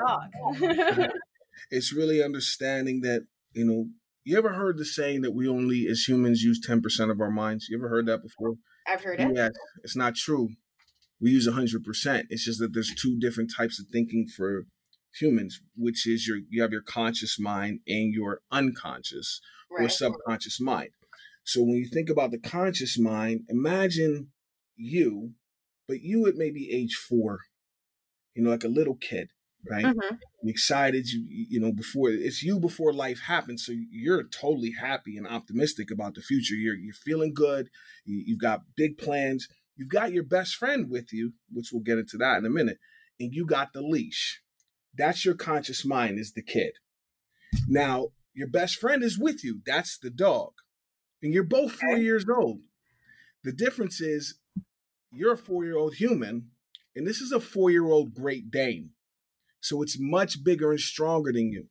[0.60, 1.10] The dog?
[1.72, 3.86] it's really understanding that you know.
[4.24, 7.32] You ever heard the saying that we only, as humans, use ten percent of our
[7.32, 7.68] minds?
[7.70, 8.54] You ever heard that before?
[8.91, 9.32] I've heard it.
[9.34, 9.51] Yes,
[9.84, 10.49] it's not true.
[11.19, 12.23] we use 100%.
[12.30, 14.65] It's just that there's two different types of thinking for
[15.19, 19.39] humans, which is your you have your conscious mind and your unconscious
[19.71, 19.86] right.
[19.86, 20.89] or subconscious mind.
[21.43, 24.30] So when you think about the conscious mind, imagine
[24.75, 25.32] you,
[25.88, 27.39] but you at maybe age four,
[28.36, 29.30] you know, like a little kid,
[29.69, 29.86] right?
[29.86, 30.47] Mm-hmm.
[30.47, 33.65] excited, you you know, before it's you before life happens.
[33.65, 36.56] So you're totally happy and optimistic about the future.
[36.56, 37.69] You're you're feeling good.
[38.06, 39.47] You, you've got big plans.
[39.76, 42.80] You've got your best friend with you, which we'll get into that in a minute,
[43.19, 44.41] and you got the leash.
[44.95, 46.74] That's your conscious mind, is the kid.
[47.67, 49.62] Now, your best friend is with you.
[49.65, 50.54] That's the dog.
[51.24, 52.62] And you're both four years old.
[53.43, 54.36] The difference is
[55.12, 56.52] you're a four year old human,
[56.95, 58.91] and this is a four year old Great Dane.
[59.62, 61.67] So it's much bigger and stronger than you.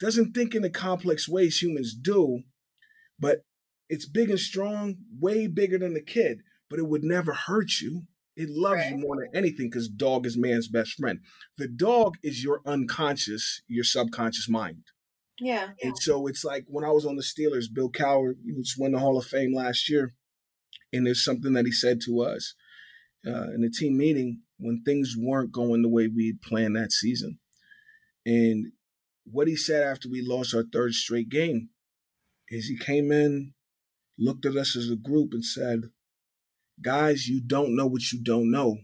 [0.00, 2.42] Doesn't think in the complex ways humans do,
[3.18, 3.44] but
[3.88, 8.02] it's big and strong, way bigger than the kid, but it would never hurt you.
[8.36, 8.92] It loves right.
[8.92, 11.20] you more than anything because dog is man's best friend.
[11.58, 14.84] The dog is your unconscious, your subconscious mind.
[15.38, 15.70] Yeah.
[15.82, 18.98] And so it's like when I was on the Steelers, Bill Cowher just won the
[18.98, 20.14] Hall of Fame last year.
[20.92, 22.54] And there's something that he said to us
[23.26, 27.38] uh, in a team meeting when things weren't going the way we planned that season.
[28.24, 28.72] And
[29.24, 31.70] what he said after we lost our third straight game
[32.48, 33.54] is he came in,
[34.18, 35.90] looked at us as a group, and said,
[36.80, 38.78] Guys, you don't know what you don't know.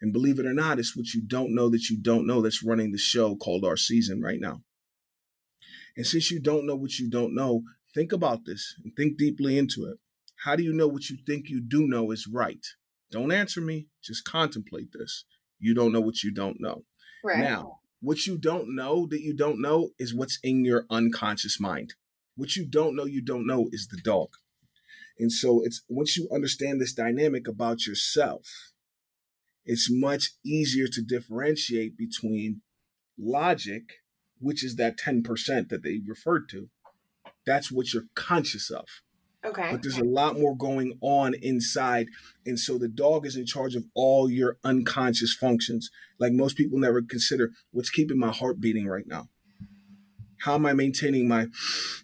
[0.00, 2.64] And believe it or not, it's what you don't know that you don't know that's
[2.64, 4.62] running the show called our season right now.
[5.96, 7.62] And since you don't know what you don't know,
[7.94, 9.98] think about this and think deeply into it.
[10.44, 12.66] How do you know what you think you do know is right?
[13.12, 15.24] Don't answer me, just contemplate this.
[15.60, 16.84] You don't know what you don't know.
[17.22, 17.38] Right.
[17.38, 21.94] Now, what you don't know that you don't know is what's in your unconscious mind.
[22.34, 24.30] What you don't know you don't know is the dog.
[25.18, 28.72] And so it's once you understand this dynamic about yourself,
[29.64, 32.62] it's much easier to differentiate between
[33.18, 33.82] logic,
[34.40, 36.70] which is that 10% that they referred to.
[37.46, 38.86] That's what you're conscious of.
[39.44, 39.68] Okay.
[39.70, 42.06] But there's a lot more going on inside.
[42.46, 45.90] And so the dog is in charge of all your unconscious functions.
[46.18, 49.28] Like most people never consider what's keeping my heart beating right now.
[50.38, 51.48] How am I maintaining my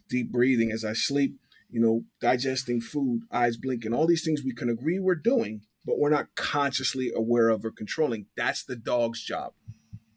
[0.09, 1.39] deep breathing as I sleep?
[1.71, 5.99] you know, digesting food, eyes blinking, all these things we can agree we're doing, but
[5.99, 8.27] we're not consciously aware of or controlling.
[8.37, 9.53] That's the dog's job.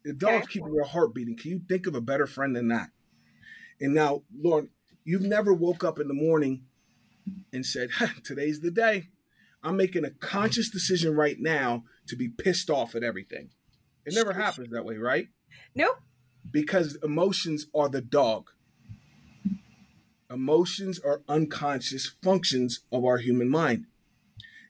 [0.04, 1.36] The dog's keeping your heart beating.
[1.36, 2.88] Can you think of a better friend than that?
[3.80, 4.70] And now, Lauren,
[5.04, 6.64] you've never woke up in the morning
[7.52, 7.90] and said,
[8.24, 9.08] today's the day.
[9.62, 13.50] I'm making a conscious decision right now to be pissed off at everything.
[14.04, 15.28] It never happens that way, right?
[15.74, 16.00] Nope.
[16.50, 18.50] Because emotions are the dog.
[20.28, 23.86] Emotions are unconscious functions of our human mind.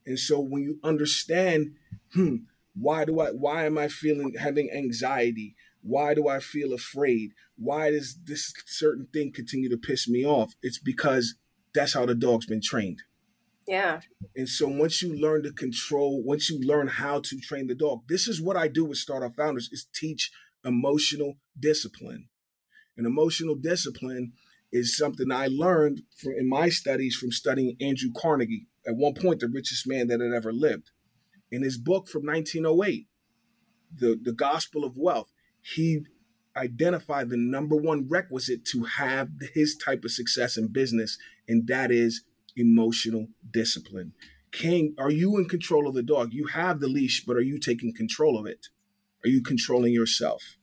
[0.05, 1.77] And so when you understand,
[2.13, 2.37] hmm,
[2.75, 5.55] why do I why am I feeling having anxiety?
[5.83, 7.33] Why do I feel afraid?
[7.57, 10.55] Why does this certain thing continue to piss me off?
[10.63, 11.37] It's because
[11.75, 13.03] that's how the dog's been trained.
[13.67, 14.01] Yeah.
[14.35, 18.03] And so once you learn to control, once you learn how to train the dog,
[18.09, 20.31] this is what I do with startup founders is teach
[20.65, 22.29] emotional discipline.
[22.97, 24.33] And emotional discipline
[24.73, 29.41] is something I learned from in my studies from studying Andrew Carnegie, at one point
[29.41, 30.91] the richest man that had ever lived.
[31.51, 33.07] In his book from 1908,
[33.95, 35.31] The, the Gospel of Wealth,
[35.61, 36.07] he
[36.57, 41.91] identified the number one requisite to have his type of success in business, and that
[41.91, 42.25] is
[42.57, 44.13] emotional discipline.
[44.53, 46.33] King, are you in control of the dog?
[46.33, 48.67] You have the leash, but are you taking control of it?
[49.25, 50.57] Are you controlling yourself?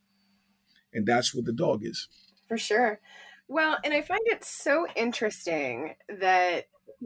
[0.93, 2.07] And that's what the dog is.
[2.47, 2.99] For sure.
[3.47, 6.65] Well, and I find it so interesting that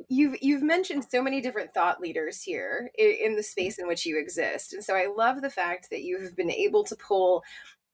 [0.09, 3.83] you've you've mentioned so many different thought leaders here in, in, the space mm-hmm.
[3.83, 6.83] in which you exist and so i love the fact that you have been able
[6.83, 7.43] to pull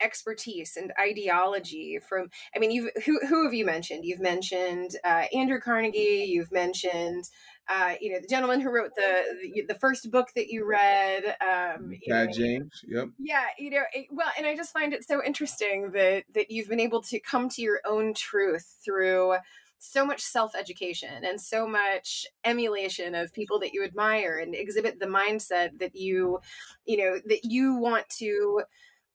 [0.01, 4.05] expertise and ideology from i mean you've who, who have you mentioned?
[4.05, 7.25] You've mentioned uh, andrew carnegie you've mentioned
[7.69, 11.23] uh, you know the gentleman who wrote the the, the first book that you read
[11.41, 13.09] um yeah james yep.
[13.19, 16.67] yeah you know it, well and i just find it so interesting that that you've
[16.67, 19.35] been able to come to your own truth through
[19.79, 24.99] so much self education and so much emulation of people that you admire and exhibit
[24.99, 26.39] the mindset that you
[26.85, 28.62] you know that you want to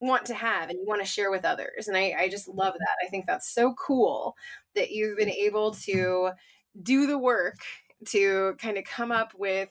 [0.05, 1.89] want to have and you want to share with others.
[1.89, 2.79] And I, I just love mm-hmm.
[2.79, 3.07] that.
[3.07, 4.37] I think that's so cool
[4.75, 6.31] that you've been able to
[6.83, 7.57] do the work
[8.09, 9.71] to kind of come up with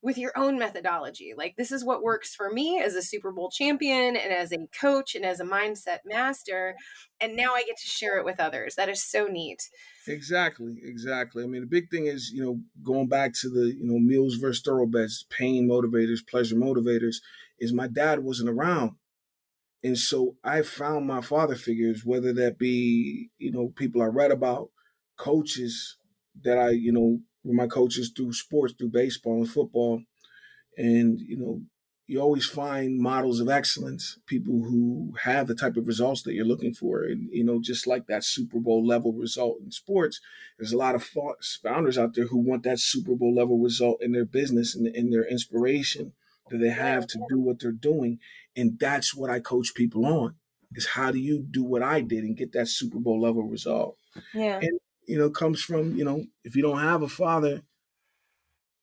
[0.00, 1.34] with your own methodology.
[1.36, 4.58] Like, this is what works for me as a Super Bowl champion and as a
[4.80, 6.76] coach and as a mindset master.
[7.20, 8.76] And now I get to share it with others.
[8.76, 9.68] That is so neat.
[10.06, 11.42] Exactly, exactly.
[11.42, 14.36] I mean, the big thing is, you know, going back to the, you know, meals
[14.36, 17.16] versus thoroughbreds, pain motivators, pleasure motivators,
[17.58, 18.92] is my dad wasn't around.
[19.82, 24.32] And so I found my father figures, whether that be, you know, people I read
[24.32, 24.70] about,
[25.16, 25.96] coaches
[26.42, 30.02] that I, you know, were my coaches through sports, through baseball and football.
[30.76, 31.62] And, you know,
[32.06, 36.44] you always find models of excellence, people who have the type of results that you're
[36.44, 37.04] looking for.
[37.04, 40.20] And, you know, just like that Super Bowl level result in sports,
[40.58, 41.08] there's a lot of
[41.62, 45.10] founders out there who want that Super Bowl level result in their business and in
[45.10, 46.14] their inspiration
[46.50, 48.18] that they have to do what they're doing.
[48.56, 50.34] And that's what I coach people on
[50.74, 53.96] is how do you do what I did and get that Super Bowl level result?
[54.34, 54.58] Yeah.
[54.60, 57.62] And, you know, comes from, you know, if you don't have a father,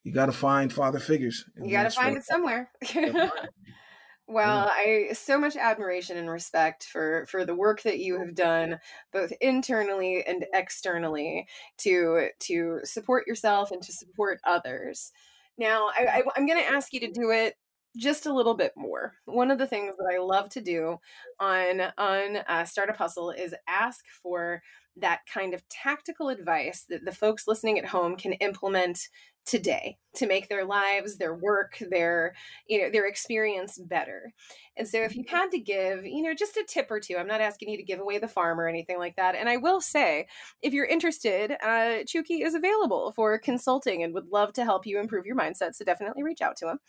[0.04, 1.46] you got to find father figures.
[1.62, 2.70] You got to find it somewhere.
[4.28, 8.80] well, I so much admiration and respect for for the work that you have done,
[9.12, 11.48] both internally and externally,
[11.80, 15.12] to to support yourself and to support others.
[15.58, 17.56] Now, I, I, am going to ask you to do it
[17.98, 19.14] just a little bit more.
[19.26, 20.98] One of the things that I love to do
[21.40, 24.62] on on uh, Startup Hustle is ask for
[24.98, 29.00] that kind of tactical advice that the folks listening at home can implement
[29.46, 32.34] today to make their lives their work their
[32.68, 34.34] you know their experience better.
[34.78, 37.28] And so if you had to give you know just a tip or two i'm
[37.28, 39.80] not asking you to give away the farm or anything like that and i will
[39.80, 40.28] say
[40.62, 45.00] if you're interested uh, chukky is available for consulting and would love to help you
[45.00, 46.80] improve your mindset so definitely reach out to him.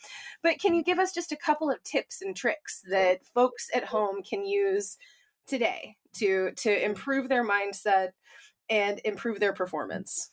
[0.43, 3.85] But can you give us just a couple of tips and tricks that folks at
[3.85, 4.97] home can use
[5.45, 8.09] today to to improve their mindset
[8.69, 10.31] and improve their performance?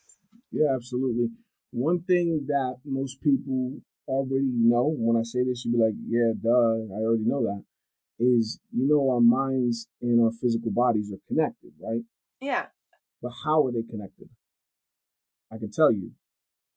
[0.51, 1.29] Yeah absolutely
[1.75, 6.31] one thing that most people already know, when I say this, you'd be like, yeah,
[6.41, 7.65] duh, I already know that,
[8.21, 12.03] is you know, our minds and our physical bodies are connected, right?
[12.41, 12.67] Yeah.
[13.21, 14.29] But how are they connected?
[15.51, 16.13] I can tell you,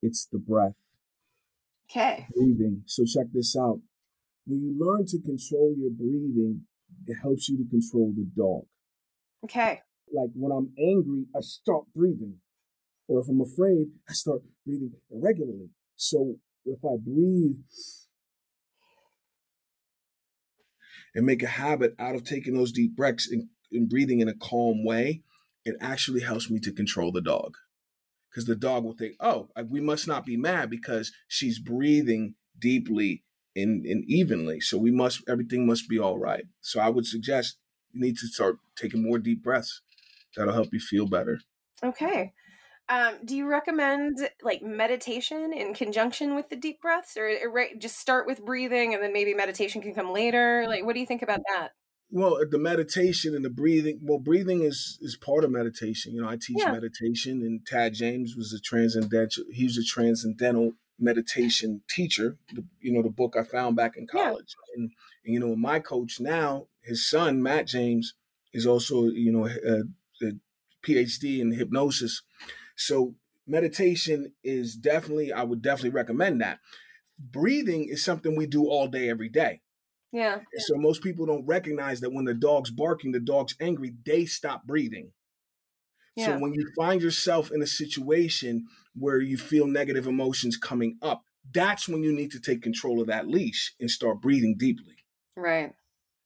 [0.02, 0.78] it's the breath.
[1.88, 2.26] Okay.
[2.34, 2.82] Breathing.
[2.86, 3.80] So check this out.
[4.46, 6.62] When you learn to control your breathing,
[7.06, 8.64] it helps you to control the dog.
[9.44, 9.80] Okay.
[10.12, 12.40] Like when I'm angry, I stop breathing.
[13.08, 15.70] Or if I'm afraid, I start breathing irregularly.
[15.96, 17.56] So if I breathe
[21.14, 24.34] and make a habit out of taking those deep breaths and, and breathing in a
[24.34, 25.22] calm way,
[25.64, 27.54] it actually helps me to control the dog.
[28.30, 33.24] Because the dog will think, oh, we must not be mad because she's breathing deeply
[33.56, 34.60] and, and evenly.
[34.60, 36.44] So we must, everything must be all right.
[36.60, 37.56] So I would suggest
[37.90, 39.80] you need to start taking more deep breaths.
[40.36, 41.40] That'll help you feel better.
[41.82, 42.32] Okay.
[42.90, 47.66] Um, do you recommend like meditation in conjunction with the deep breaths, or, uh, or
[47.78, 50.64] just start with breathing and then maybe meditation can come later?
[50.66, 51.72] Like, what do you think about that?
[52.10, 54.00] Well, uh, the meditation and the breathing.
[54.02, 56.14] Well, breathing is is part of meditation.
[56.14, 56.72] You know, I teach yeah.
[56.72, 59.44] meditation, and Tad James was a transcendental.
[59.52, 62.38] He was a transcendental meditation teacher.
[62.54, 64.82] The, you know, the book I found back in college, yeah.
[64.82, 64.90] and,
[65.24, 68.14] and, you know, my coach now, his son Matt James,
[68.54, 70.32] is also you know a, a
[70.82, 72.22] PhD in hypnosis.
[72.78, 76.60] So meditation is definitely, I would definitely recommend that.
[77.18, 79.60] Breathing is something we do all day, every day.
[80.12, 80.38] Yeah.
[80.58, 84.64] So most people don't recognize that when the dog's barking, the dog's angry, they stop
[84.64, 85.10] breathing.
[86.14, 86.26] Yeah.
[86.26, 91.24] So when you find yourself in a situation where you feel negative emotions coming up,
[91.52, 95.04] that's when you need to take control of that leash and start breathing deeply.
[95.36, 95.72] Right.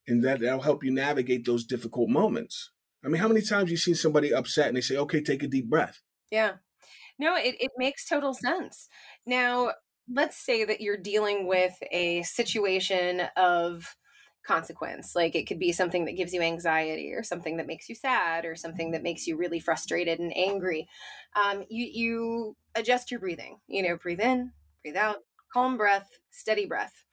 [0.07, 2.71] And that, that'll help you navigate those difficult moments.
[3.05, 5.49] I mean, how many times you seen somebody upset and they say, okay, take a
[5.49, 6.03] deep breath?
[6.33, 6.55] Yeah.
[7.19, 8.89] No, it, it makes total sense.
[9.27, 9.73] Now,
[10.13, 13.97] let's say that you're dealing with a situation of
[14.47, 15.15] consequence.
[15.17, 18.45] Like it could be something that gives you anxiety or something that makes you sad
[18.47, 20.89] or something that makes you really frustrated and angry.
[21.37, 25.19] Um, you, you adjust your breathing, you know, breathe in, breathe out,
[25.53, 27.05] calm breath, steady breath.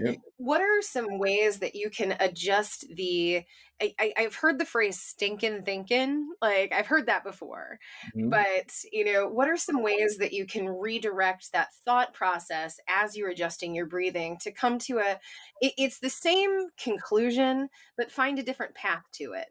[0.00, 0.16] Yep.
[0.36, 3.42] What are some ways that you can adjust the?
[3.80, 7.78] I, have heard the phrase "stinking thinking." Like I've heard that before,
[8.16, 8.28] mm-hmm.
[8.28, 13.16] but you know, what are some ways that you can redirect that thought process as
[13.16, 15.18] you're adjusting your breathing to come to a?
[15.60, 19.46] It, it's the same conclusion, but find a different path to it.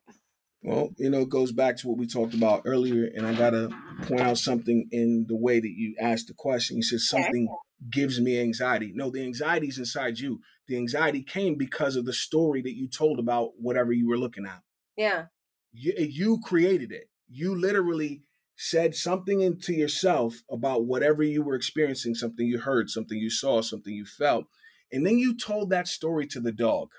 [0.63, 3.69] Well, you know, it goes back to what we talked about earlier, and I gotta
[4.03, 6.77] point out something in the way that you asked the question.
[6.77, 7.47] You said something
[7.89, 8.91] gives me anxiety.
[8.93, 10.39] No, the anxiety is inside you.
[10.67, 14.45] The anxiety came because of the story that you told about whatever you were looking
[14.45, 14.61] at.
[14.95, 15.25] Yeah.
[15.73, 17.09] You, eh, you created it.
[17.29, 18.23] You literally
[18.55, 23.61] said something into yourself about whatever you were experiencing, something you heard, something you saw,
[23.61, 24.45] something you felt,
[24.91, 26.89] and then you told that story to the dog.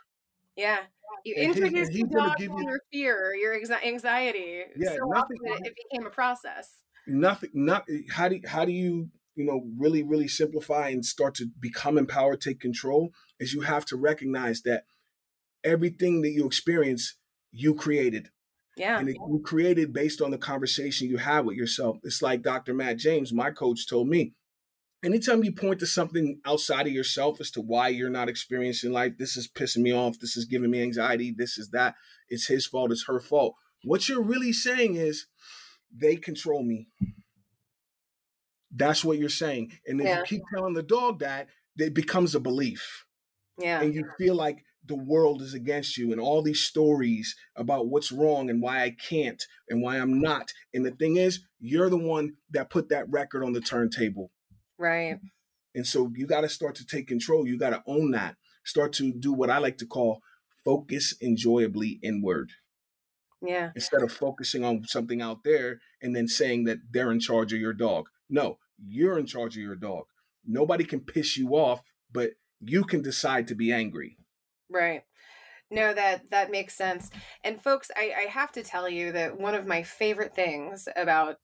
[0.56, 0.78] Yeah.
[1.24, 4.62] You and introduced the dog to you, your fear, your anxiety.
[4.76, 6.74] Yeah, so nothing, often it became a process.
[7.06, 7.50] Nothing.
[7.54, 9.08] Not eh, how do how do you
[9.38, 13.10] you know really really simplify and start to become empowered, take control?
[13.40, 14.84] Is you have to recognize that
[15.64, 17.16] everything that you experience,
[17.50, 18.28] you created.
[18.76, 18.98] Yeah.
[18.98, 21.98] And it, you created based on the conversation you had with yourself.
[22.04, 22.74] It's like Dr.
[22.74, 24.34] Matt James, my coach, told me
[25.02, 29.12] anytime you point to something outside of yourself as to why you're not experiencing life,
[29.18, 31.94] this is pissing me off, this is giving me anxiety, this is that,
[32.28, 33.54] it's his fault, it's her fault.
[33.84, 35.26] What you're really saying is
[35.94, 36.88] they control me.
[38.74, 39.72] That's what you're saying.
[39.86, 40.18] And if yeah.
[40.18, 43.06] you keep telling the dog that, it becomes a belief.
[43.58, 43.80] Yeah.
[43.80, 48.12] And you feel like the world is against you and all these stories about what's
[48.12, 50.52] wrong and why I can't and why I'm not.
[50.72, 54.30] And the thing is, you're the one that put that record on the turntable.
[54.78, 55.18] Right.
[55.74, 57.46] And so you got to start to take control.
[57.46, 58.36] You got to own that.
[58.64, 60.20] Start to do what I like to call
[60.64, 62.52] focus enjoyably inward.
[63.40, 63.70] Yeah.
[63.74, 67.60] Instead of focusing on something out there and then saying that they're in charge of
[67.60, 68.08] your dog.
[68.30, 70.04] No, you're in charge of your dog.
[70.46, 74.16] Nobody can piss you off, but you can decide to be angry.
[74.70, 75.02] Right.
[75.70, 77.10] No, that that makes sense.
[77.44, 81.36] And folks, I, I have to tell you that one of my favorite things about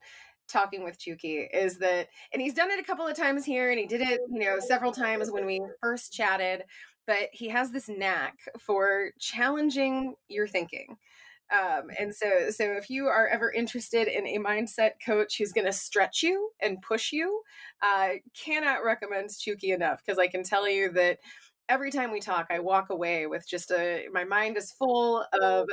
[0.49, 3.79] talking with Chukky is that, and he's done it a couple of times here, and
[3.79, 6.65] he did it, you know, several times when we first chatted.
[7.07, 10.97] But he has this knack for challenging your thinking.
[11.55, 15.67] Um, and so, so if you are ever interested in a mindset coach who's going
[15.67, 17.43] to stretch you and push you,
[17.83, 21.19] uh, cannot recommend Chukky enough because I can tell you that
[21.69, 25.69] every time we talk, I walk away with just a my mind is full of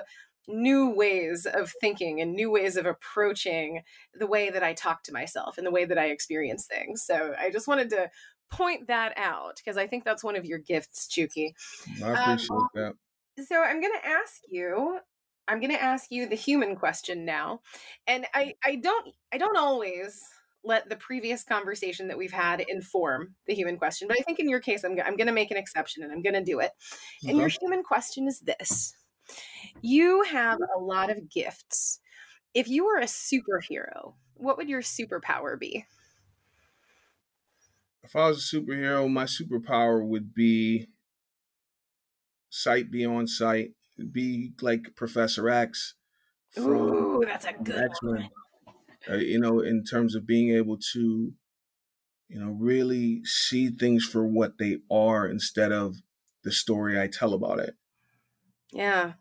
[0.48, 3.82] new ways of thinking and new ways of approaching
[4.14, 7.04] the way that I talk to myself and the way that I experience things.
[7.06, 8.10] So I just wanted to
[8.52, 11.54] point that out because I think that's one of your gifts, Chukky.
[12.04, 12.94] I appreciate um, that.
[13.46, 15.00] So I'm going to ask you
[15.48, 17.62] I'm going to ask you the human question now.
[18.08, 20.22] And I I don't I don't always
[20.64, 24.50] let the previous conversation that we've had inform the human question, but I think in
[24.50, 26.72] your case I'm I'm going to make an exception and I'm going to do it.
[27.28, 27.66] And your mm-hmm.
[27.66, 28.94] human question is this.
[29.82, 30.82] You have mm-hmm.
[30.82, 32.00] a lot of gifts.
[32.54, 35.86] If you were a superhero, what would your superpower be?
[38.04, 40.88] If I was a superhero, my superpower would be
[42.50, 43.72] sight beyond sight.
[44.02, 45.96] Be like Professor X.
[46.60, 48.30] Ooh, that's a good X-Men.
[49.10, 51.34] Uh, you know, in terms of being able to,
[52.28, 55.96] you know, really see things for what they are instead of
[56.44, 57.76] the story I tell about it.
[58.72, 59.14] Yeah,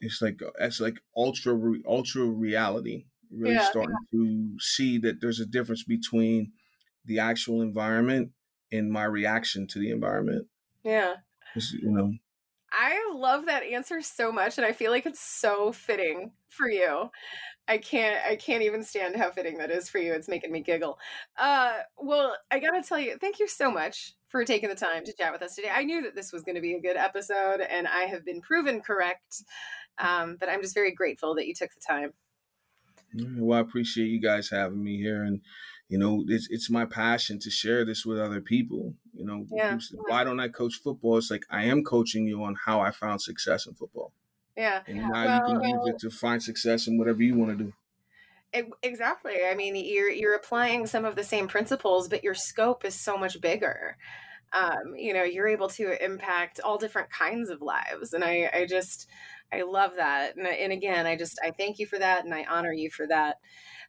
[0.00, 4.18] it's like it's like ultra ultra reality really yeah, starting yeah.
[4.18, 6.52] to see that there's a difference between
[7.04, 8.30] the actual environment
[8.72, 10.46] and my reaction to the environment
[10.84, 11.14] yeah
[11.72, 12.12] you know
[12.76, 17.10] i love that answer so much and i feel like it's so fitting for you.
[17.68, 20.12] I can't i can't even stand how fitting that is for you.
[20.12, 20.98] It's making me giggle.
[21.36, 25.12] Uh well i gotta tell you thank you so much for taking the time to
[25.12, 25.70] chat with us today.
[25.72, 28.40] I knew that this was going to be a good episode and i have been
[28.40, 29.42] proven correct
[29.98, 32.12] um, but I'm just very grateful that you took the time.
[33.38, 35.40] Well, I appreciate you guys having me here, and
[35.88, 38.94] you know, it's it's my passion to share this with other people.
[39.14, 39.78] You know, yeah.
[40.08, 41.18] why don't I coach football?
[41.18, 44.12] It's like I am coaching you on how I found success in football.
[44.56, 47.58] Yeah, and now well, you can use it to find success in whatever you want
[47.58, 47.72] to do.
[48.82, 49.34] Exactly.
[49.48, 53.16] I mean, you're you're applying some of the same principles, but your scope is so
[53.16, 53.96] much bigger.
[54.52, 58.66] Um, you know, you're able to impact all different kinds of lives, and I, I
[58.66, 59.08] just
[59.52, 60.36] I love that.
[60.36, 63.06] And, and again, I just, I thank you for that and I honor you for
[63.06, 63.36] that.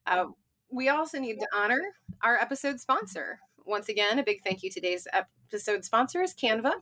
[0.06, 0.26] Uh,
[0.70, 1.82] we also need to honor
[2.24, 3.40] our episode sponsor.
[3.66, 5.08] Once again, a big thank you to today's
[5.48, 6.74] episode sponsor is Canva.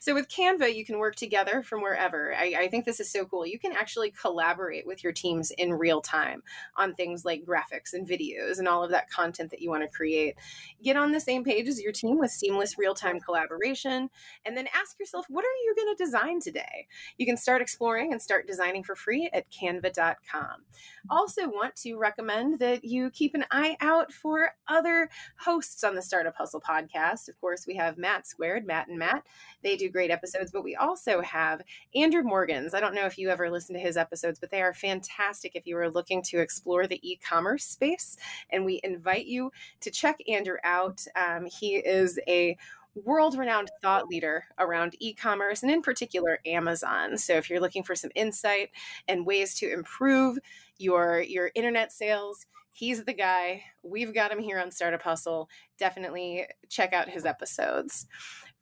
[0.00, 2.32] So with Canva, you can work together from wherever.
[2.34, 3.44] I, I, think this is so cool.
[3.44, 6.42] You can actually collaborate with your teams in real time
[6.76, 9.88] on things like graphics and videos and all of that content that you want to
[9.88, 10.36] create.
[10.84, 14.08] Get on the same page as your team with seamless real time collaboration,
[14.44, 16.86] and then ask yourself, what are you going to design today?
[17.18, 20.62] You can start exploring and start designing for free at canva.com.
[21.10, 25.10] Also, want to recommend that you keep an eye out for other
[25.40, 27.28] hosts on the Startup Hustle podcast.
[27.28, 29.24] Of course, we have Matt Matt Squared, Matt and Matt.
[29.62, 31.62] They do great episodes, but we also have
[31.94, 32.74] Andrew Morgans.
[32.74, 35.66] I don't know if you ever listen to his episodes, but they are fantastic if
[35.66, 38.18] you are looking to explore the e commerce space.
[38.50, 39.50] And we invite you
[39.80, 41.06] to check Andrew out.
[41.16, 42.58] Um, he is a
[42.94, 47.16] world renowned thought leader around e commerce and, in particular, Amazon.
[47.16, 48.70] So, if you're looking for some insight
[49.08, 50.38] and ways to improve
[50.78, 53.62] your, your internet sales, he's the guy.
[53.82, 55.48] We've got him here on Startup Hustle.
[55.78, 58.06] Definitely check out his episodes.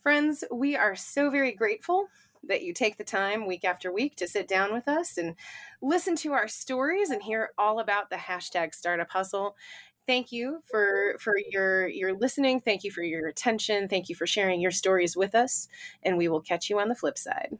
[0.03, 2.09] Friends, we are so very grateful
[2.43, 5.35] that you take the time week after week to sit down with us and
[5.83, 9.57] listen to our stories and hear all about the hashtag Startup Hustle
[10.11, 14.27] thank you for for your your listening thank you for your attention thank you for
[14.27, 15.69] sharing your stories with us
[16.03, 17.57] and we will catch you on the flip side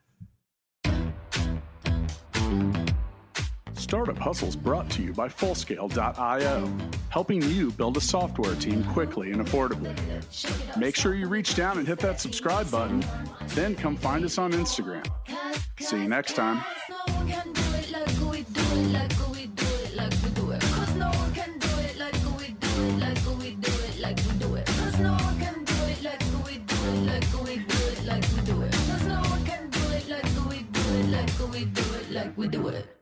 [3.75, 6.73] Startup Hustles brought to you by Fullscale.io,
[7.09, 9.97] helping you build a software team quickly and affordably.
[10.77, 13.05] Make sure you reach down and hit that subscribe button,
[13.49, 15.05] then come find us on Instagram.
[15.81, 16.63] See you next time.
[32.11, 33.00] Like we do it.